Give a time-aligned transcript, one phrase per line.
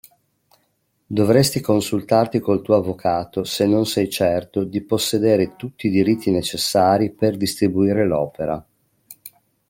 [1.05, 7.11] Dovresti consultarti col tuo avvocato se non sei certo di possedere tutti i diritti necessari
[7.11, 8.65] per distribuire l'opera.